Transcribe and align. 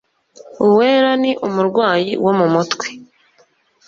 Uwera 0.65 1.11
ni 1.21 1.31
umurwayi 1.47 2.11
wo 2.23 2.31
mumutwe 2.39 2.87